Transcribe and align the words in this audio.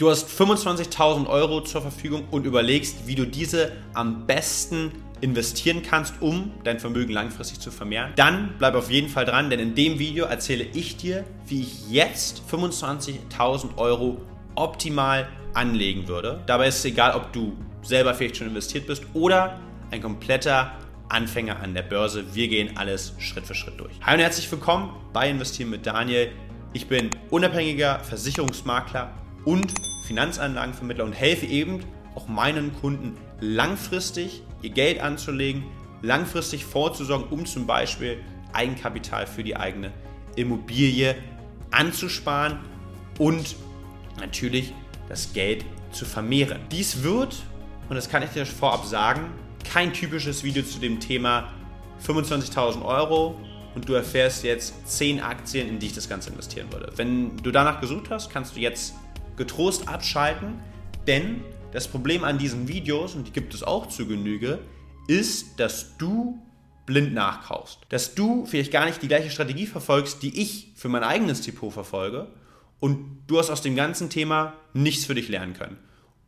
Du 0.00 0.08
hast 0.08 0.28
25.000 0.30 1.26
Euro 1.26 1.60
zur 1.60 1.82
Verfügung 1.82 2.28
und 2.30 2.46
überlegst, 2.46 3.08
wie 3.08 3.16
du 3.16 3.26
diese 3.26 3.72
am 3.94 4.28
besten 4.28 4.92
investieren 5.20 5.82
kannst, 5.82 6.22
um 6.22 6.52
dein 6.62 6.78
Vermögen 6.78 7.12
langfristig 7.12 7.58
zu 7.58 7.72
vermehren, 7.72 8.12
dann 8.14 8.54
bleib 8.58 8.76
auf 8.76 8.92
jeden 8.92 9.08
Fall 9.08 9.24
dran, 9.24 9.50
denn 9.50 9.58
in 9.58 9.74
dem 9.74 9.98
Video 9.98 10.26
erzähle 10.26 10.62
ich 10.72 10.96
dir, 10.98 11.24
wie 11.48 11.62
ich 11.62 11.90
jetzt 11.90 12.42
25.000 12.48 13.76
Euro 13.76 14.18
optimal 14.54 15.26
anlegen 15.54 16.06
würde. 16.06 16.44
Dabei 16.46 16.68
ist 16.68 16.78
es 16.78 16.84
egal, 16.84 17.16
ob 17.16 17.32
du 17.32 17.56
selber 17.82 18.14
vielleicht 18.14 18.36
schon 18.36 18.46
investiert 18.46 18.86
bist 18.86 19.02
oder 19.14 19.58
ein 19.90 20.00
kompletter 20.00 20.74
Anfänger 21.08 21.58
an 21.58 21.74
der 21.74 21.82
Börse. 21.82 22.36
Wir 22.36 22.46
gehen 22.46 22.76
alles 22.76 23.14
Schritt 23.18 23.46
für 23.46 23.56
Schritt 23.56 23.80
durch. 23.80 23.94
Hi 24.02 24.14
und 24.14 24.20
herzlich 24.20 24.48
willkommen 24.48 24.92
bei 25.12 25.28
Investieren 25.28 25.70
mit 25.70 25.84
Daniel. 25.84 26.30
Ich 26.72 26.86
bin 26.86 27.10
unabhängiger 27.30 27.98
Versicherungsmakler 28.04 29.12
und 29.44 29.87
Finanzanlagenvermittler 30.08 31.04
und 31.04 31.12
helfe 31.12 31.46
eben 31.46 31.84
auch 32.14 32.26
meinen 32.28 32.74
Kunden 32.74 33.16
langfristig 33.40 34.42
ihr 34.62 34.70
Geld 34.70 35.00
anzulegen, 35.00 35.64
langfristig 36.02 36.64
vorzusorgen, 36.64 37.28
um 37.28 37.44
zum 37.46 37.66
Beispiel 37.66 38.18
Eigenkapital 38.54 39.26
für 39.26 39.44
die 39.44 39.54
eigene 39.54 39.92
Immobilie 40.34 41.14
anzusparen 41.70 42.58
und 43.18 43.56
natürlich 44.18 44.72
das 45.08 45.32
Geld 45.34 45.64
zu 45.92 46.06
vermehren. 46.06 46.60
Dies 46.72 47.02
wird, 47.02 47.36
und 47.88 47.96
das 47.96 48.08
kann 48.08 48.22
ich 48.22 48.30
dir 48.30 48.46
vorab 48.46 48.86
sagen, 48.86 49.30
kein 49.70 49.92
typisches 49.92 50.42
Video 50.42 50.62
zu 50.62 50.78
dem 50.78 51.00
Thema 51.00 51.52
25.000 52.06 52.82
Euro 52.82 53.38
und 53.74 53.88
du 53.88 53.92
erfährst 53.92 54.42
jetzt 54.42 54.74
10 54.88 55.20
Aktien, 55.20 55.68
in 55.68 55.78
die 55.78 55.86
ich 55.86 55.94
das 55.94 56.08
Ganze 56.08 56.30
investieren 56.30 56.72
würde. 56.72 56.92
Wenn 56.96 57.36
du 57.36 57.50
danach 57.50 57.80
gesucht 57.80 58.10
hast, 58.10 58.30
kannst 58.30 58.56
du 58.56 58.60
jetzt 58.60 58.94
getrost 59.38 59.88
abschalten, 59.88 60.60
denn 61.06 61.40
das 61.72 61.88
Problem 61.88 62.24
an 62.24 62.38
diesen 62.38 62.68
Videos, 62.68 63.14
und 63.14 63.26
die 63.26 63.32
gibt 63.32 63.54
es 63.54 63.62
auch 63.62 63.86
zu 63.86 64.06
Genüge, 64.06 64.58
ist, 65.06 65.58
dass 65.58 65.96
du 65.96 66.38
blind 66.86 67.14
nachkaufst. 67.14 67.80
Dass 67.88 68.14
du 68.14 68.46
vielleicht 68.46 68.72
gar 68.72 68.86
nicht 68.86 69.02
die 69.02 69.08
gleiche 69.08 69.30
Strategie 69.30 69.66
verfolgst, 69.66 70.22
die 70.22 70.40
ich 70.40 70.72
für 70.74 70.88
mein 70.88 71.02
eigenes 71.02 71.42
Depot 71.42 71.72
verfolge 71.72 72.28
und 72.80 73.22
du 73.26 73.38
hast 73.38 73.50
aus 73.50 73.62
dem 73.62 73.76
ganzen 73.76 74.10
Thema 74.10 74.54
nichts 74.72 75.04
für 75.04 75.14
dich 75.14 75.28
lernen 75.28 75.54
können. 75.54 75.78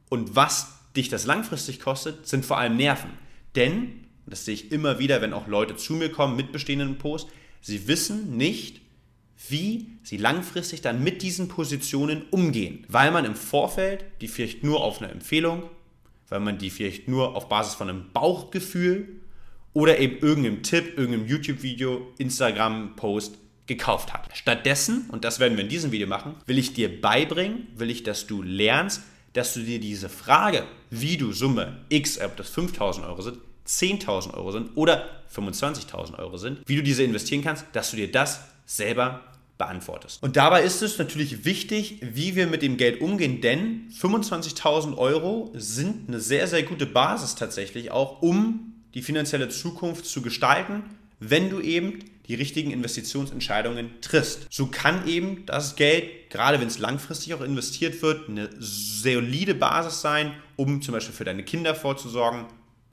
Und 0.09 0.37
was 0.37 0.79
dich 0.97 1.09
das 1.09 1.25
langfristig 1.25 1.81
kostet, 1.81 2.27
sind 2.27 2.45
vor 2.45 2.59
allem 2.59 2.77
Nerven. 2.77 3.11
Denn, 3.55 4.07
das 4.27 4.45
sehe 4.45 4.55
ich 4.55 4.73
immer 4.73 4.99
wieder, 4.99 5.23
wenn 5.23 5.33
auch 5.33 5.47
Leute 5.47 5.77
zu 5.77 5.95
mir 5.95 6.11
kommen 6.11 6.37
mit 6.37 6.53
bestehenden 6.53 6.99
Posts, 6.99 7.31
sie 7.61 7.87
wissen 7.89 8.37
nicht, 8.37 8.81
wie 9.49 9.99
sie 10.03 10.17
langfristig 10.17 10.83
dann 10.83 11.03
mit 11.03 11.23
diesen 11.23 11.49
Positionen 11.49 12.23
umgehen. 12.31 12.85
Weil 12.89 13.11
man 13.11 13.25
im 13.25 13.35
Vorfeld 13.35 14.05
die 14.21 14.29
vielleicht 14.29 14.65
nur 14.65 14.83
auf 14.83 15.01
eine 15.01 15.11
Empfehlung, 15.11 15.65
weil 16.29 16.41
man 16.41 16.59
die 16.59 16.71
vielleicht 16.71 17.09
nur 17.09 17.35
auf 17.37 17.49
Basis 17.49 17.75
von 17.75 17.89
einem 17.89 18.13
Bauchgefühl 18.13 19.09
oder 19.73 19.99
eben 19.99 20.19
irgendeinem 20.19 20.63
Tipp, 20.63 20.99
irgendeinem 20.99 21.27
YouTube-Video, 21.27 22.13
Instagram-Post 22.19 23.39
gekauft 23.67 24.13
hat. 24.13 24.29
Stattdessen, 24.33 25.09
und 25.11 25.25
das 25.25 25.39
werden 25.39 25.57
wir 25.57 25.65
in 25.65 25.71
diesem 25.71 25.93
Video 25.93 26.09
machen, 26.09 26.35
will 26.47 26.59
ich 26.59 26.75
dir 26.75 27.01
beibringen, 27.01 27.69
will 27.77 27.91
ich, 27.91 28.03
dass 28.03 28.27
du 28.27 28.43
lernst, 28.43 29.03
dass 29.33 29.55
du 29.55 29.61
dir 29.61 29.79
diese 29.79 30.09
Frage, 30.09 30.65
wie 30.91 31.17
du 31.17 31.33
Summe 31.33 31.85
X, 31.89 32.21
ob 32.21 32.37
das 32.37 32.49
5000 32.51 33.07
Euro 33.07 33.23
sind, 33.23 33.39
10.000 33.67 34.35
Euro 34.35 34.51
sind 34.51 34.71
oder 34.75 35.09
25.000 35.33 36.19
Euro 36.19 36.37
sind, 36.37 36.59
wie 36.67 36.75
du 36.75 36.83
diese 36.83 37.05
investieren 37.05 37.43
kannst, 37.43 37.65
dass 37.73 37.93
du 37.93 37.97
dir 37.97 38.11
das 38.11 38.41
selber 38.67 39.21
beantwortest. 39.61 40.23
Und 40.23 40.37
dabei 40.37 40.63
ist 40.63 40.81
es 40.81 40.99
natürlich 40.99 41.45
wichtig, 41.45 41.99
wie 42.01 42.35
wir 42.35 42.47
mit 42.47 42.63
dem 42.63 42.79
Geld 42.79 43.03
umgehen, 43.03 43.43
denn 43.43 43.91
25.000 43.93 44.97
Euro 44.97 45.53
sind 45.55 46.09
eine 46.09 46.19
sehr, 46.19 46.49
sehr 46.49 46.63
gute 46.63 46.87
Basis 46.87 47.35
tatsächlich 47.35 47.91
auch, 47.91 48.23
um 48.23 48.73
die 48.95 49.03
finanzielle 49.03 49.51
Zukunft 49.51 50.07
zu 50.07 50.23
gestalten, 50.23 50.83
wenn 51.21 51.51
du 51.51 51.61
eben 51.61 51.99
die 52.27 52.35
richtigen 52.37 52.71
Investitionsentscheidungen 52.71 54.01
triffst. 54.01 54.47
So 54.51 54.69
kann 54.69 55.07
eben 55.07 55.45
das 55.45 55.77
Geld, 55.77 56.31
gerade 56.31 56.59
wenn 56.59 56.69
es 56.69 56.79
langfristig 56.79 57.35
auch 57.35 57.43
investiert 57.43 58.01
wird, 58.01 58.31
eine 58.31 58.49
solide 58.59 59.55
Basis 59.55 60.01
sein, 60.01 60.33
um 60.57 60.81
zum 60.81 60.95
Beispiel 60.95 61.15
für 61.15 61.25
deine 61.25 61.43
Kinder 61.43 61.75
vorzusorgen, 61.75 62.47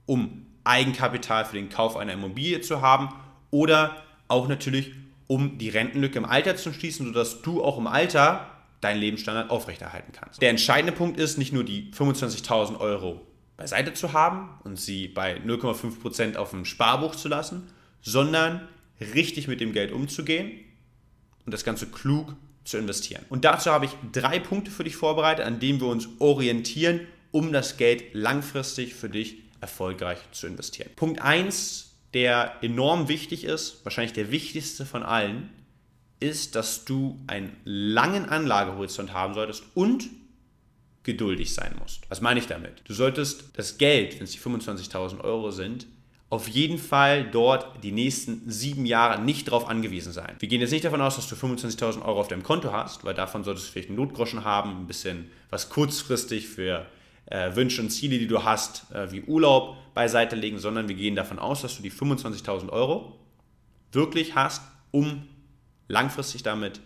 um 0.06 0.46
Eigenkapital 0.66 1.46
für 1.46 1.56
den 1.56 1.70
Kauf 1.70 1.96
einer 1.96 2.12
Immobilie 2.12 2.60
zu 2.60 2.82
haben 2.82 3.14
oder 3.52 4.04
auch 4.28 4.50
natürlich 4.50 4.92
um 5.28 5.58
die 5.58 5.70
Rentenlücke 5.70 6.18
im 6.18 6.26
Alter 6.26 6.56
zu 6.56 6.74
schließen, 6.74 7.08
sodass 7.08 7.42
du 7.42 7.64
auch 7.64 7.78
im 7.78 7.88
Alter 7.88 8.48
deinen 8.82 9.00
Lebensstandard 9.00 9.50
aufrechterhalten 9.50 10.12
kannst. 10.14 10.42
Der 10.42 10.50
entscheidende 10.50 10.94
Punkt 10.94 11.20
ist, 11.20 11.38
nicht 11.38 11.54
nur 11.54 11.64
die 11.64 11.92
25.000 11.92 12.80
Euro 12.80 13.22
beiseite 13.58 13.94
zu 13.94 14.14
haben 14.14 14.50
und 14.64 14.80
sie 14.80 15.08
bei 15.08 15.38
0,5% 15.38 16.36
auf 16.36 16.52
dem 16.52 16.64
Sparbuch 16.64 17.16
zu 17.16 17.28
lassen, 17.28 17.68
sondern 18.02 18.68
richtig 19.00 19.48
mit 19.48 19.60
dem 19.60 19.74
Geld 19.74 19.92
umzugehen 19.92 20.52
und 21.46 21.54
das 21.54 21.64
Ganze 21.64 21.88
klug 21.88 22.36
zu 22.64 22.78
investieren. 22.78 23.26
Und 23.30 23.46
dazu 23.46 23.72
habe 23.72 23.86
ich 23.86 23.92
drei 24.12 24.40
Punkte 24.40 24.70
für 24.70 24.84
dich 24.84 24.96
vorbereitet, 24.96 25.46
an 25.46 25.60
denen 25.60 25.82
wir 25.82 25.88
uns 25.88 26.08
orientieren, 26.20 27.02
um 27.32 27.52
das 27.52 27.78
Geld 27.78 28.14
langfristig 28.14 28.94
für 28.94 29.10
dich 29.10 29.38
erfolgreich 29.60 30.20
zu 30.32 30.48
investieren. 30.48 30.92
Punkt 30.96 31.22
1 31.22 31.87
der 32.14 32.56
enorm 32.62 33.08
wichtig 33.08 33.44
ist, 33.44 33.84
wahrscheinlich 33.84 34.14
der 34.14 34.32
wichtigste 34.32 34.86
von 34.86 35.04
allen, 35.04 35.50
ist, 36.20 36.56
dass 36.56 36.86
du 36.86 37.20
einen 37.28 37.56
langen 37.64 38.28
Anlagehorizont 38.28 39.14
haben 39.14 39.34
solltest 39.34 39.64
und 39.76 40.10
geduldig 41.04 41.54
sein 41.54 41.76
musst. 41.80 42.10
Was 42.10 42.22
meine 42.22 42.40
ich 42.40 42.48
damit? 42.48 42.82
Du 42.86 42.94
solltest 42.94 43.46
das 43.54 43.78
Geld, 43.78 44.16
wenn 44.16 44.24
es 44.24 44.32
die 44.32 44.40
25.000 44.40 45.22
Euro 45.22 45.52
sind, 45.52 45.88
auf 46.30 46.50
jeden 46.50 46.78
Fall 46.78 47.30
dort 47.32 47.82
die 47.84 47.94
nächsten 47.94 48.50
sieben 48.52 48.86
Jahre 48.86 49.22
nicht 49.22 49.48
darauf 49.48 49.70
angewiesen 49.70 50.12
sein. 50.12 50.36
Wir 50.40 50.50
gehen 50.50 50.60
jetzt 50.60 50.72
nicht 50.72 50.84
davon 50.84 51.00
aus, 51.00 51.16
dass 51.16 51.30
du 51.30 51.36
25.000 51.36 52.04
Euro 52.04 52.20
auf 52.20 52.28
deinem 52.28 52.44
Konto 52.44 52.74
hast, 52.74 53.06
weil 53.06 53.14
davon 53.14 53.46
solltest 53.46 53.68
du 53.68 53.72
vielleicht 53.72 53.88
einen 53.88 53.98
Notgroschen 53.98 54.44
haben, 54.44 54.82
ein 54.82 54.88
bisschen 54.88 55.32
was 55.50 55.70
kurzfristig 55.70 56.50
für 56.50 56.86
äh, 57.28 57.56
Wünsche 57.56 57.82
und 57.82 57.90
Ziele, 57.90 58.20
die 58.20 58.28
du 58.28 58.44
hast, 58.44 58.92
äh, 58.92 59.12
wie 59.12 59.22
Urlaub 59.22 59.78
beiseite 59.94 60.36
legen, 60.36 60.60
sondern 60.60 60.88
wir 60.88 60.96
gehen 60.96 61.16
davon 61.16 61.40
aus, 61.40 61.62
dass 61.62 61.78
du 61.78 61.84
die 61.84 61.92
25.000 61.92 62.70
Euro 62.70 63.18
wirklich 63.92 64.36
hast, 64.36 64.62
um 64.92 65.28
langfristig 65.88 66.44
damit 66.44 66.82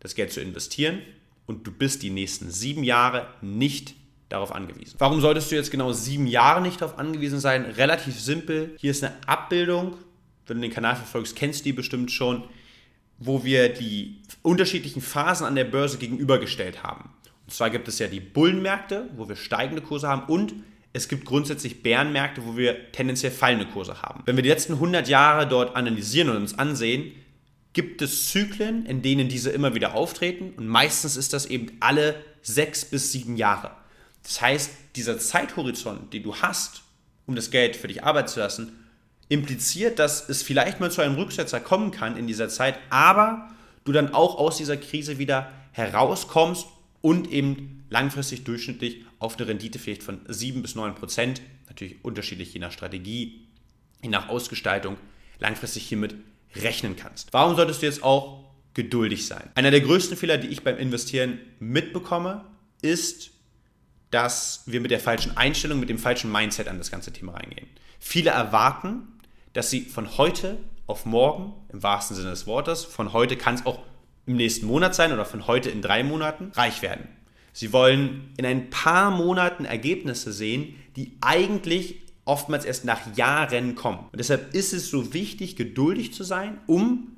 das 0.00 0.14
Geld 0.14 0.32
zu 0.32 0.40
investieren 0.40 1.00
und 1.46 1.66
du 1.66 1.72
bist 1.72 2.02
die 2.02 2.10
nächsten 2.10 2.50
sieben 2.50 2.84
Jahre 2.84 3.26
nicht 3.40 3.94
darauf 4.28 4.52
angewiesen. 4.52 4.96
Warum 4.98 5.20
solltest 5.20 5.50
du 5.50 5.56
jetzt 5.56 5.70
genau 5.70 5.92
sieben 5.92 6.26
Jahre 6.26 6.60
nicht 6.60 6.80
darauf 6.80 6.98
angewiesen 6.98 7.40
sein? 7.40 7.64
Relativ 7.64 8.18
simpel. 8.18 8.74
Hier 8.78 8.90
ist 8.90 9.04
eine 9.04 9.14
Abbildung, 9.26 9.96
wenn 10.46 10.58
du 10.58 10.62
den 10.62 10.72
Kanal 10.72 10.96
verfolgst, 10.96 11.36
kennst 11.36 11.60
du 11.60 11.64
die 11.64 11.72
bestimmt 11.72 12.10
schon, 12.10 12.44
wo 13.18 13.44
wir 13.44 13.68
die 13.68 14.20
unterschiedlichen 14.42 15.00
Phasen 15.00 15.46
an 15.46 15.54
der 15.54 15.64
Börse 15.64 15.98
gegenübergestellt 15.98 16.82
haben. 16.82 17.10
Und 17.46 17.52
zwar 17.52 17.70
gibt 17.70 17.88
es 17.88 17.98
ja 17.98 18.08
die 18.08 18.20
Bullenmärkte, 18.20 19.10
wo 19.16 19.28
wir 19.28 19.36
steigende 19.36 19.82
Kurse 19.82 20.08
haben 20.08 20.24
und 20.32 20.54
es 20.92 21.08
gibt 21.08 21.24
grundsätzlich 21.24 21.82
Bärenmärkte, 21.82 22.46
wo 22.46 22.56
wir 22.56 22.92
tendenziell 22.92 23.32
fallende 23.32 23.66
Kurse 23.66 24.00
haben. 24.00 24.22
Wenn 24.26 24.36
wir 24.36 24.44
die 24.44 24.48
letzten 24.48 24.74
100 24.74 25.08
Jahre 25.08 25.48
dort 25.48 25.74
analysieren 25.74 26.30
und 26.30 26.36
uns 26.36 26.56
ansehen, 26.56 27.12
gibt 27.72 28.00
es 28.00 28.30
Zyklen, 28.30 28.86
in 28.86 29.02
denen 29.02 29.28
diese 29.28 29.50
immer 29.50 29.74
wieder 29.74 29.94
auftreten 29.94 30.52
und 30.56 30.68
meistens 30.68 31.16
ist 31.16 31.32
das 31.32 31.46
eben 31.46 31.72
alle 31.80 32.14
sechs 32.42 32.84
bis 32.84 33.10
sieben 33.10 33.36
Jahre. 33.36 33.72
Das 34.22 34.40
heißt, 34.40 34.70
dieser 34.94 35.18
Zeithorizont, 35.18 36.12
den 36.12 36.22
du 36.22 36.36
hast, 36.36 36.82
um 37.26 37.34
das 37.34 37.50
Geld 37.50 37.74
für 37.74 37.88
dich 37.88 38.04
arbeiten 38.04 38.28
zu 38.28 38.38
lassen, 38.38 38.84
impliziert, 39.28 39.98
dass 39.98 40.28
es 40.28 40.44
vielleicht 40.44 40.78
mal 40.78 40.92
zu 40.92 41.02
einem 41.02 41.16
Rücksetzer 41.16 41.58
kommen 41.58 41.90
kann 41.90 42.16
in 42.16 42.28
dieser 42.28 42.48
Zeit, 42.48 42.78
aber 42.90 43.50
du 43.84 43.90
dann 43.90 44.14
auch 44.14 44.36
aus 44.36 44.58
dieser 44.58 44.76
Krise 44.76 45.18
wieder 45.18 45.50
herauskommst 45.72 46.68
und 47.04 47.30
eben 47.30 47.84
langfristig 47.90 48.44
durchschnittlich 48.44 49.04
auf 49.18 49.36
eine 49.36 49.46
Rendite 49.46 49.78
vielleicht 49.78 50.02
von 50.02 50.20
7 50.26 50.62
bis 50.62 50.74
9 50.74 50.94
Prozent, 50.94 51.42
natürlich 51.68 52.02
unterschiedlich 52.02 52.54
je 52.54 52.60
nach 52.60 52.72
Strategie, 52.72 53.46
je 54.02 54.08
nach 54.08 54.30
Ausgestaltung, 54.30 54.96
langfristig 55.38 55.86
hiermit 55.86 56.14
rechnen 56.56 56.96
kannst. 56.96 57.34
Warum 57.34 57.56
solltest 57.56 57.82
du 57.82 57.86
jetzt 57.86 58.02
auch 58.02 58.44
geduldig 58.72 59.26
sein? 59.26 59.50
Einer 59.54 59.70
der 59.70 59.82
größten 59.82 60.16
Fehler, 60.16 60.38
die 60.38 60.46
ich 60.46 60.64
beim 60.64 60.78
Investieren 60.78 61.40
mitbekomme, 61.60 62.46
ist, 62.80 63.32
dass 64.10 64.62
wir 64.64 64.80
mit 64.80 64.90
der 64.90 65.00
falschen 65.00 65.36
Einstellung, 65.36 65.80
mit 65.80 65.90
dem 65.90 65.98
falschen 65.98 66.32
Mindset 66.32 66.68
an 66.68 66.78
das 66.78 66.90
ganze 66.90 67.12
Thema 67.12 67.34
reingehen. 67.34 67.68
Viele 68.00 68.30
erwarten, 68.30 69.02
dass 69.52 69.68
sie 69.68 69.82
von 69.82 70.16
heute 70.16 70.56
auf 70.86 71.04
morgen, 71.04 71.52
im 71.70 71.82
wahrsten 71.82 72.16
Sinne 72.16 72.30
des 72.30 72.46
Wortes, 72.46 72.82
von 72.82 73.12
heute 73.12 73.36
kann 73.36 73.56
es 73.56 73.66
auch 73.66 73.80
im 74.26 74.36
nächsten 74.36 74.66
Monat 74.66 74.94
sein 74.94 75.12
oder 75.12 75.24
von 75.24 75.46
heute 75.46 75.70
in 75.70 75.82
drei 75.82 76.02
Monaten 76.02 76.52
reich 76.54 76.82
werden. 76.82 77.08
Sie 77.52 77.72
wollen 77.72 78.32
in 78.36 78.46
ein 78.46 78.70
paar 78.70 79.10
Monaten 79.10 79.64
Ergebnisse 79.64 80.32
sehen, 80.32 80.74
die 80.96 81.16
eigentlich 81.20 82.02
oftmals 82.24 82.64
erst 82.64 82.84
nach 82.84 83.16
Jahren 83.16 83.74
kommen. 83.74 84.08
Und 84.10 84.18
deshalb 84.18 84.54
ist 84.54 84.72
es 84.72 84.90
so 84.90 85.12
wichtig, 85.12 85.56
geduldig 85.56 86.12
zu 86.14 86.24
sein, 86.24 86.58
um 86.66 87.16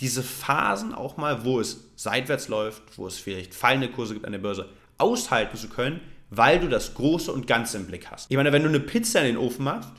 diese 0.00 0.22
Phasen 0.22 0.94
auch 0.94 1.16
mal, 1.16 1.44
wo 1.44 1.60
es 1.60 1.92
seitwärts 1.96 2.48
läuft, 2.48 2.82
wo 2.96 3.06
es 3.06 3.18
vielleicht 3.18 3.54
fallende 3.54 3.88
Kurse 3.88 4.14
gibt 4.14 4.26
an 4.26 4.32
der 4.32 4.38
Börse, 4.38 4.68
aushalten 4.98 5.56
zu 5.56 5.68
können, 5.68 6.00
weil 6.30 6.60
du 6.60 6.68
das 6.68 6.94
Große 6.94 7.30
und 7.30 7.46
Ganze 7.46 7.76
im 7.76 7.86
Blick 7.86 8.10
hast. 8.10 8.30
Ich 8.30 8.36
meine, 8.36 8.52
wenn 8.52 8.62
du 8.62 8.68
eine 8.68 8.80
Pizza 8.80 9.20
in 9.20 9.26
den 9.26 9.36
Ofen 9.36 9.64
machst, 9.64 9.92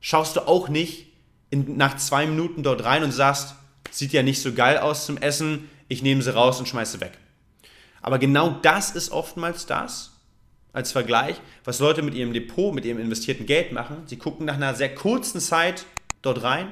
schaust 0.00 0.36
du 0.36 0.46
auch 0.46 0.68
nicht 0.68 1.06
in, 1.50 1.76
nach 1.76 1.96
zwei 1.96 2.26
Minuten 2.26 2.62
dort 2.62 2.84
rein 2.84 3.02
und 3.02 3.12
sagst, 3.12 3.56
sieht 3.90 4.12
ja 4.12 4.22
nicht 4.22 4.40
so 4.42 4.52
geil 4.52 4.78
aus 4.78 5.06
zum 5.06 5.16
Essen, 5.18 5.68
ich 5.88 6.02
nehme 6.02 6.22
sie 6.22 6.34
raus 6.34 6.58
und 6.58 6.68
schmeiße 6.68 7.00
weg. 7.00 7.12
Aber 8.02 8.18
genau 8.18 8.50
das 8.62 8.90
ist 8.90 9.10
oftmals 9.10 9.66
das, 9.66 10.12
als 10.72 10.92
Vergleich, 10.92 11.36
was 11.64 11.80
Leute 11.80 12.02
mit 12.02 12.14
ihrem 12.14 12.32
Depot, 12.32 12.74
mit 12.74 12.84
ihrem 12.84 13.00
investierten 13.00 13.46
Geld 13.46 13.72
machen. 13.72 14.02
Sie 14.06 14.16
gucken 14.16 14.46
nach 14.46 14.54
einer 14.54 14.74
sehr 14.74 14.94
kurzen 14.94 15.40
Zeit 15.40 15.86
dort 16.22 16.42
rein, 16.42 16.70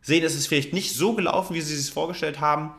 sehen, 0.00 0.24
es 0.24 0.34
ist 0.34 0.46
vielleicht 0.46 0.72
nicht 0.72 0.94
so 0.94 1.14
gelaufen, 1.14 1.54
wie 1.54 1.60
sie 1.60 1.74
es 1.74 1.84
sich 1.84 1.92
vorgestellt 1.92 2.40
haben 2.40 2.72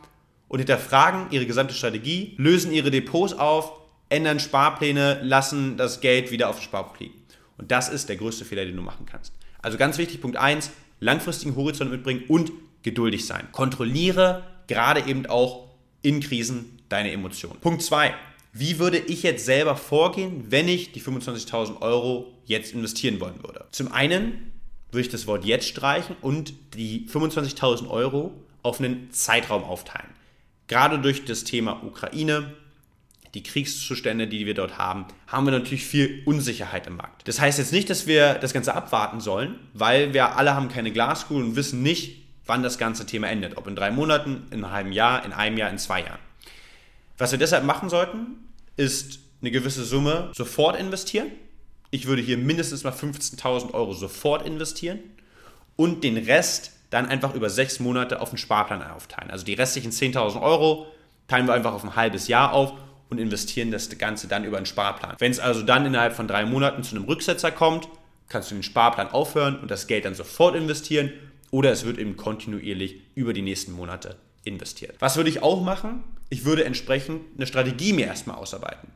und 0.48 0.58
hinterfragen 0.58 1.26
ihre 1.30 1.46
gesamte 1.46 1.74
Strategie, 1.74 2.34
lösen 2.38 2.72
ihre 2.72 2.90
Depots 2.90 3.34
auf, 3.34 3.72
ändern 4.08 4.40
Sparpläne, 4.40 5.20
lassen 5.22 5.76
das 5.76 6.00
Geld 6.00 6.30
wieder 6.30 6.48
auf 6.48 6.58
dem 6.58 6.64
Sparbuch 6.64 6.98
liegen. 6.98 7.14
Und 7.56 7.70
das 7.70 7.88
ist 7.88 8.08
der 8.08 8.16
größte 8.16 8.44
Fehler, 8.44 8.64
den 8.64 8.76
du 8.76 8.82
machen 8.82 9.06
kannst. 9.06 9.32
Also 9.62 9.78
ganz 9.78 9.96
wichtig, 9.98 10.20
Punkt 10.20 10.36
1, 10.36 10.70
langfristigen 11.00 11.56
Horizont 11.56 11.90
mitbringen 11.90 12.24
und 12.28 12.52
geduldig 12.84 13.26
sein. 13.26 13.48
Kontrolliere 13.50 14.44
gerade 14.68 15.00
eben 15.08 15.26
auch 15.26 15.70
in 16.02 16.20
Krisen 16.20 16.78
deine 16.88 17.10
Emotionen. 17.10 17.58
Punkt 17.60 17.82
2, 17.82 18.14
wie 18.52 18.78
würde 18.78 18.98
ich 18.98 19.24
jetzt 19.24 19.44
selber 19.44 19.74
vorgehen, 19.74 20.44
wenn 20.50 20.68
ich 20.68 20.92
die 20.92 21.02
25.000 21.02 21.82
Euro 21.82 22.32
jetzt 22.44 22.72
investieren 22.72 23.18
wollen 23.18 23.42
würde? 23.42 23.66
Zum 23.72 23.90
einen 23.90 24.52
würde 24.92 25.00
ich 25.00 25.08
das 25.08 25.26
Wort 25.26 25.44
jetzt 25.44 25.66
streichen 25.66 26.14
und 26.20 26.54
die 26.74 27.08
25.000 27.08 27.90
Euro 27.90 28.32
auf 28.62 28.78
einen 28.78 29.10
Zeitraum 29.10 29.64
aufteilen. 29.64 30.10
Gerade 30.68 31.00
durch 31.00 31.24
das 31.24 31.42
Thema 31.42 31.82
Ukraine, 31.82 32.54
die 33.34 33.42
Kriegszustände, 33.42 34.28
die 34.28 34.46
wir 34.46 34.54
dort 34.54 34.78
haben, 34.78 35.06
haben 35.26 35.46
wir 35.46 35.50
natürlich 35.50 35.84
viel 35.84 36.22
Unsicherheit 36.24 36.86
im 36.86 36.96
Markt. 36.96 37.26
Das 37.26 37.40
heißt 37.40 37.58
jetzt 37.58 37.72
nicht, 37.72 37.90
dass 37.90 38.06
wir 38.06 38.34
das 38.34 38.52
Ganze 38.52 38.74
abwarten 38.74 39.20
sollen, 39.20 39.58
weil 39.72 40.14
wir 40.14 40.36
alle 40.36 40.54
haben 40.54 40.68
keine 40.68 40.92
Glaskugel 40.92 41.42
und 41.42 41.56
wissen 41.56 41.82
nicht, 41.82 42.23
wann 42.46 42.62
das 42.62 42.78
ganze 42.78 43.06
Thema 43.06 43.28
endet. 43.28 43.56
Ob 43.56 43.66
in 43.66 43.76
drei 43.76 43.90
Monaten, 43.90 44.46
in 44.50 44.64
einem 44.64 44.72
halben 44.72 44.92
Jahr, 44.92 45.24
in 45.24 45.32
einem 45.32 45.56
Jahr, 45.56 45.70
in 45.70 45.78
zwei 45.78 46.00
Jahren. 46.00 46.18
Was 47.18 47.32
wir 47.32 47.38
deshalb 47.38 47.64
machen 47.64 47.88
sollten, 47.88 48.48
ist 48.76 49.20
eine 49.40 49.50
gewisse 49.50 49.84
Summe 49.84 50.30
sofort 50.34 50.78
investieren. 50.78 51.30
Ich 51.90 52.06
würde 52.06 52.22
hier 52.22 52.38
mindestens 52.38 52.82
mal 52.82 52.92
15.000 52.92 53.72
Euro 53.72 53.92
sofort 53.92 54.46
investieren 54.46 54.98
und 55.76 56.02
den 56.02 56.16
Rest 56.16 56.72
dann 56.90 57.06
einfach 57.06 57.34
über 57.34 57.50
sechs 57.50 57.80
Monate 57.80 58.20
auf 58.20 58.30
den 58.30 58.38
Sparplan 58.38 58.82
aufteilen. 58.82 59.30
Also 59.30 59.44
die 59.44 59.54
restlichen 59.54 59.92
10.000 59.92 60.40
Euro 60.40 60.86
teilen 61.28 61.46
wir 61.46 61.54
einfach 61.54 61.72
auf 61.72 61.84
ein 61.84 61.96
halbes 61.96 62.28
Jahr 62.28 62.52
auf 62.52 62.72
und 63.10 63.18
investieren 63.18 63.70
das 63.70 63.96
Ganze 63.98 64.28
dann 64.28 64.44
über 64.44 64.56
einen 64.56 64.66
Sparplan. 64.66 65.16
Wenn 65.18 65.30
es 65.30 65.40
also 65.40 65.62
dann 65.62 65.86
innerhalb 65.86 66.14
von 66.14 66.28
drei 66.28 66.44
Monaten 66.44 66.82
zu 66.82 66.96
einem 66.96 67.04
Rücksetzer 67.04 67.50
kommt, 67.50 67.88
kannst 68.28 68.50
du 68.50 68.54
den 68.54 68.62
Sparplan 68.62 69.08
aufhören 69.08 69.58
und 69.60 69.70
das 69.70 69.86
Geld 69.86 70.04
dann 70.04 70.14
sofort 70.14 70.56
investieren 70.56 71.12
oder 71.54 71.70
es 71.70 71.84
wird 71.84 71.98
eben 71.98 72.16
kontinuierlich 72.16 72.96
über 73.14 73.32
die 73.32 73.40
nächsten 73.40 73.70
Monate 73.70 74.16
investiert. 74.42 74.96
Was 74.98 75.16
würde 75.16 75.30
ich 75.30 75.40
auch 75.40 75.62
machen? 75.62 76.02
Ich 76.28 76.44
würde 76.44 76.64
entsprechend 76.64 77.20
eine 77.36 77.46
Strategie 77.46 77.92
mir 77.92 78.06
erstmal 78.06 78.34
ausarbeiten. 78.34 78.88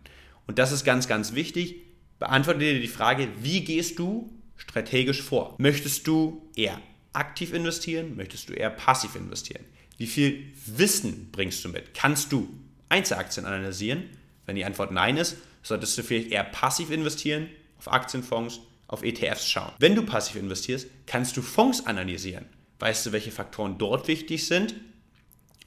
Und 0.48 0.58
das 0.58 0.72
ist 0.72 0.82
ganz, 0.82 1.06
ganz 1.06 1.34
wichtig. 1.34 1.76
Beantworte 2.18 2.58
dir 2.58 2.80
die 2.80 2.88
Frage, 2.88 3.28
wie 3.40 3.60
gehst 3.60 4.00
du 4.00 4.28
strategisch 4.56 5.22
vor? 5.22 5.54
Möchtest 5.58 6.08
du 6.08 6.50
eher 6.56 6.80
aktiv 7.12 7.54
investieren? 7.54 8.16
Möchtest 8.16 8.48
du 8.48 8.54
eher 8.54 8.70
passiv 8.70 9.14
investieren? 9.14 9.64
Wie 9.96 10.08
viel 10.08 10.46
Wissen 10.66 11.28
bringst 11.30 11.64
du 11.64 11.68
mit? 11.68 11.94
Kannst 11.94 12.32
du 12.32 12.48
Einzelaktien 12.88 13.46
analysieren? 13.46 14.02
Wenn 14.46 14.56
die 14.56 14.64
Antwort 14.64 14.90
nein 14.90 15.16
ist, 15.16 15.36
solltest 15.62 15.96
du 15.96 16.02
vielleicht 16.02 16.32
eher 16.32 16.42
passiv 16.42 16.90
investieren, 16.90 17.46
auf 17.78 17.92
Aktienfonds, 17.92 18.62
auf 18.88 19.04
ETFs 19.04 19.48
schauen. 19.48 19.72
Wenn 19.78 19.94
du 19.94 20.02
passiv 20.02 20.36
investierst, 20.36 20.88
kannst 21.06 21.36
du 21.36 21.42
Fonds 21.42 21.86
analysieren. 21.86 22.46
Weißt 22.80 23.06
du, 23.06 23.12
welche 23.12 23.30
Faktoren 23.30 23.78
dort 23.78 24.08
wichtig 24.08 24.46
sind 24.46 24.74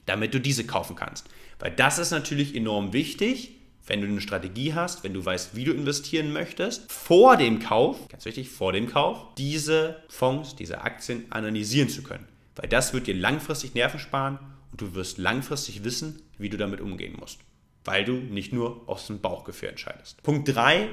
damit 0.06 0.34
du 0.34 0.40
diese 0.40 0.64
kaufen 0.64 0.96
kannst. 0.96 1.28
Weil 1.58 1.70
das 1.70 1.98
ist 1.98 2.10
natürlich 2.10 2.54
enorm 2.54 2.92
wichtig, 2.92 3.56
wenn 3.86 4.00
du 4.00 4.06
eine 4.06 4.20
Strategie 4.20 4.74
hast, 4.74 5.04
wenn 5.04 5.14
du 5.14 5.24
weißt, 5.24 5.56
wie 5.56 5.64
du 5.64 5.72
investieren 5.72 6.32
möchtest, 6.32 6.90
vor 6.90 7.36
dem 7.36 7.58
Kauf, 7.58 8.08
ganz 8.08 8.24
wichtig, 8.24 8.48
vor 8.48 8.72
dem 8.72 8.88
Kauf, 8.88 9.34
diese 9.36 10.02
Fonds, 10.08 10.54
diese 10.54 10.82
Aktien 10.82 11.26
analysieren 11.30 11.88
zu 11.88 12.02
können. 12.02 12.28
Weil 12.54 12.68
das 12.68 12.92
wird 12.92 13.06
dir 13.06 13.14
langfristig 13.14 13.74
Nerven 13.74 13.98
sparen 13.98 14.38
und 14.70 14.80
du 14.80 14.94
wirst 14.94 15.18
langfristig 15.18 15.84
wissen, 15.84 16.22
wie 16.38 16.48
du 16.48 16.56
damit 16.56 16.80
umgehen 16.80 17.16
musst. 17.18 17.38
Weil 17.84 18.04
du 18.04 18.12
nicht 18.12 18.52
nur 18.52 18.88
aus 18.88 19.08
dem 19.08 19.20
Bauchgefühl 19.20 19.70
entscheidest. 19.70 20.22
Punkt 20.22 20.54
3, 20.54 20.88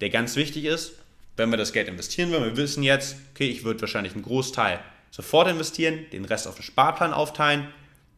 der 0.00 0.10
ganz 0.10 0.36
wichtig 0.36 0.66
ist, 0.66 0.92
wenn 1.38 1.50
wir 1.50 1.56
das 1.56 1.72
Geld 1.72 1.88
investieren 1.88 2.30
wollen, 2.30 2.44
wir 2.44 2.56
wissen 2.56 2.82
jetzt, 2.82 3.16
okay, 3.30 3.48
ich 3.48 3.64
würde 3.64 3.80
wahrscheinlich 3.80 4.14
einen 4.14 4.22
Großteil 4.22 4.80
sofort 5.10 5.48
investieren, 5.48 6.06
den 6.12 6.24
Rest 6.24 6.46
auf 6.46 6.56
den 6.56 6.64
Sparplan 6.64 7.12
aufteilen, 7.12 7.68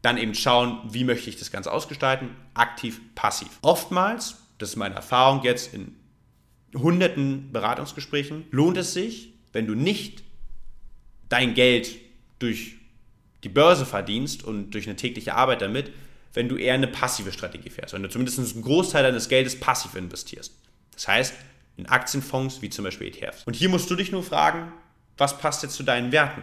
dann 0.01 0.17
eben 0.17 0.33
schauen, 0.33 0.79
wie 0.91 1.03
möchte 1.03 1.29
ich 1.29 1.37
das 1.37 1.51
Ganze 1.51 1.71
ausgestalten, 1.71 2.29
aktiv, 2.53 2.99
passiv. 3.15 3.49
Oftmals, 3.61 4.37
das 4.57 4.69
ist 4.69 4.75
meine 4.75 4.95
Erfahrung 4.95 5.43
jetzt 5.43 5.73
in 5.73 5.95
hunderten 6.73 7.51
Beratungsgesprächen, 7.51 8.45
lohnt 8.51 8.77
es 8.77 8.93
sich, 8.93 9.33
wenn 9.53 9.67
du 9.67 9.75
nicht 9.75 10.23
dein 11.29 11.53
Geld 11.53 11.95
durch 12.39 12.75
die 13.43 13.49
Börse 13.49 13.85
verdienst 13.85 14.43
und 14.43 14.71
durch 14.71 14.87
eine 14.87 14.95
tägliche 14.95 15.35
Arbeit 15.35 15.61
damit, 15.61 15.91
wenn 16.33 16.49
du 16.49 16.55
eher 16.55 16.73
eine 16.73 16.87
passive 16.87 17.31
Strategie 17.31 17.69
fährst, 17.69 17.93
wenn 17.93 18.03
du 18.03 18.09
zumindest 18.09 18.39
einen 18.39 18.63
Großteil 18.63 19.03
deines 19.03 19.29
Geldes 19.29 19.59
passiv 19.59 19.95
investierst. 19.95 20.55
Das 20.93 21.07
heißt, 21.07 21.33
in 21.77 21.85
Aktienfonds 21.85 22.61
wie 22.61 22.69
zum 22.69 22.85
Beispiel 22.85 23.07
ETFs. 23.07 23.43
Und 23.45 23.55
hier 23.55 23.69
musst 23.69 23.89
du 23.89 23.95
dich 23.95 24.11
nur 24.11 24.23
fragen, 24.23 24.71
was 25.17 25.37
passt 25.37 25.63
jetzt 25.63 25.75
zu 25.75 25.83
deinen 25.83 26.11
Werten? 26.11 26.41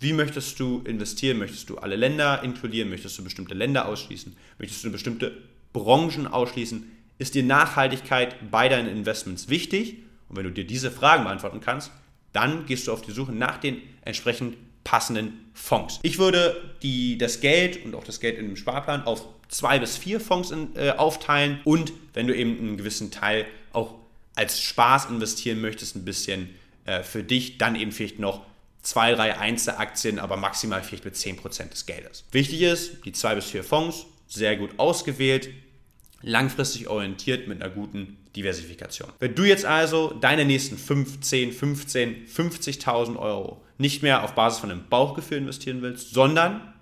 Wie 0.00 0.12
möchtest 0.12 0.58
du 0.58 0.82
investieren? 0.84 1.38
Möchtest 1.38 1.70
du 1.70 1.78
alle 1.78 1.96
Länder 1.96 2.42
inkludieren? 2.42 2.90
Möchtest 2.90 3.18
du 3.18 3.24
bestimmte 3.24 3.54
Länder 3.54 3.86
ausschließen? 3.86 4.36
Möchtest 4.58 4.84
du 4.84 4.90
bestimmte 4.90 5.32
Branchen 5.72 6.26
ausschließen? 6.26 6.90
Ist 7.18 7.34
dir 7.34 7.44
Nachhaltigkeit 7.44 8.50
bei 8.50 8.68
deinen 8.68 8.88
Investments 8.88 9.48
wichtig? 9.48 9.98
Und 10.28 10.36
wenn 10.36 10.44
du 10.44 10.50
dir 10.50 10.66
diese 10.66 10.90
Fragen 10.90 11.24
beantworten 11.24 11.60
kannst, 11.60 11.92
dann 12.32 12.66
gehst 12.66 12.86
du 12.86 12.92
auf 12.92 13.02
die 13.02 13.12
Suche 13.12 13.32
nach 13.32 13.58
den 13.58 13.80
entsprechend 14.04 14.56
passenden 14.84 15.50
Fonds. 15.54 16.00
Ich 16.02 16.18
würde 16.18 16.74
die, 16.82 17.18
das 17.18 17.40
Geld 17.40 17.84
und 17.84 17.94
auch 17.94 18.04
das 18.04 18.20
Geld 18.20 18.38
in 18.38 18.46
dem 18.46 18.56
Sparplan 18.56 19.04
auf 19.04 19.26
zwei 19.48 19.78
bis 19.78 19.96
vier 19.96 20.18
Fonds 20.18 20.50
in, 20.50 20.74
äh, 20.74 20.90
aufteilen 20.90 21.60
und 21.64 21.92
wenn 22.14 22.26
du 22.26 22.34
eben 22.34 22.58
einen 22.58 22.76
gewissen 22.76 23.10
Teil 23.10 23.46
auch 23.72 23.94
als 24.34 24.60
Spaß 24.60 25.06
investieren 25.06 25.60
möchtest, 25.60 25.96
ein 25.96 26.04
bisschen 26.04 26.50
äh, 26.84 27.02
für 27.02 27.22
dich, 27.22 27.58
dann 27.58 27.76
eben 27.76 27.92
vielleicht 27.92 28.18
noch 28.18 28.46
zwei, 28.82 29.14
drei 29.14 29.38
Einzelaktien, 29.38 30.18
aber 30.18 30.36
maximal 30.36 30.82
vielleicht 30.82 31.04
mit 31.04 31.14
10% 31.14 31.70
des 31.70 31.86
Geldes. 31.86 32.24
Wichtig 32.32 32.62
ist, 32.62 33.04
die 33.04 33.12
zwei 33.12 33.34
bis 33.34 33.46
vier 33.46 33.64
Fonds, 33.64 34.06
sehr 34.26 34.56
gut 34.56 34.78
ausgewählt, 34.78 35.50
langfristig 36.22 36.88
orientiert 36.88 37.48
mit 37.48 37.62
einer 37.62 37.72
guten 37.72 38.16
Diversifikation. 38.34 39.10
Wenn 39.18 39.34
du 39.34 39.44
jetzt 39.44 39.64
also 39.64 40.14
deine 40.20 40.44
nächsten 40.44 40.78
5, 40.78 41.20
10, 41.20 41.52
15, 41.52 42.26
50.000 42.26 43.18
Euro 43.18 43.62
nicht 43.78 44.02
mehr 44.02 44.22
auf 44.24 44.34
Basis 44.34 44.60
von 44.60 44.70
einem 44.70 44.88
Bauchgefühl 44.88 45.38
investieren 45.38 45.82
willst, 45.82 46.14
sondern 46.14 46.72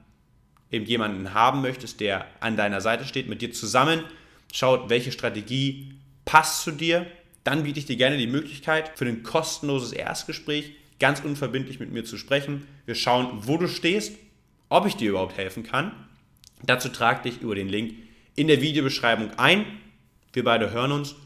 eben 0.71 0.85
jemanden 0.85 1.35
haben 1.35 1.63
möchtest, 1.63 2.01
der 2.01 2.27
an 2.41 2.57
deiner 2.57 2.81
Seite 2.81 3.05
steht, 3.05 3.29
mit 3.29 3.43
dir 3.43 3.53
zusammen 3.53 4.05
schaut, 4.53 4.89
welche 4.89 5.13
Strategie 5.13 5.95
passt 6.25 6.63
zu 6.63 6.71
dir, 6.71 7.07
dann 7.51 7.65
biete 7.65 7.81
ich 7.81 7.87
dir 7.87 7.97
gerne 7.97 8.17
die 8.17 8.29
Möglichkeit 8.29 8.93
für 8.95 9.07
ein 9.07 9.25
kostenloses 9.25 9.91
Erstgespräch 9.91 10.73
ganz 11.01 11.19
unverbindlich 11.19 11.81
mit 11.81 11.91
mir 11.91 12.05
zu 12.05 12.17
sprechen. 12.17 12.65
Wir 12.87 12.95
schauen, 12.95 13.29
wo 13.41 13.57
du 13.57 13.67
stehst, 13.67 14.17
ob 14.69 14.87
ich 14.87 14.95
dir 14.95 15.11
überhaupt 15.11 15.37
helfen 15.37 15.65
kann. 15.65 15.91
Dazu 16.63 16.91
trag 16.91 17.25
dich 17.25 17.41
über 17.41 17.57
den 17.57 17.69
Link 17.69 17.95
in 18.37 18.47
der 18.47 18.61
Videobeschreibung 18.61 19.37
ein. 19.37 19.67
Wir 20.33 20.45
beide 20.45 20.71
hören 20.71 20.93
uns 20.93 21.17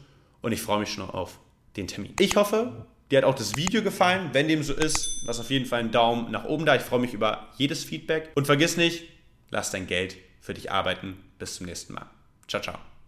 und 0.41 0.51
ich 0.51 0.63
freue 0.63 0.79
mich 0.79 0.89
schon 0.89 1.07
auf 1.07 1.37
den 1.77 1.85
Termin. 1.87 2.13
Ich 2.19 2.35
hoffe, 2.35 2.87
dir 3.11 3.19
hat 3.19 3.25
auch 3.25 3.35
das 3.35 3.55
Video 3.55 3.83
gefallen. 3.83 4.29
Wenn 4.33 4.47
dem 4.47 4.63
so 4.63 4.73
ist, 4.73 5.25
lass 5.27 5.39
auf 5.39 5.51
jeden 5.51 5.67
Fall 5.67 5.81
einen 5.81 5.91
Daumen 5.91 6.31
nach 6.31 6.45
oben 6.45 6.65
da. 6.65 6.75
Ich 6.75 6.81
freue 6.81 7.01
mich 7.01 7.13
über 7.13 7.49
jedes 7.55 7.83
Feedback. 7.83 8.31
Und 8.33 8.47
vergiss 8.47 8.77
nicht, 8.77 9.03
lass 9.51 9.69
dein 9.69 9.85
Geld 9.85 10.17
für 10.41 10.55
dich 10.55 10.71
arbeiten. 10.71 11.17
Bis 11.37 11.53
zum 11.53 11.67
nächsten 11.67 11.93
Mal. 11.93 12.09
Ciao, 12.47 12.63
ciao. 12.63 12.94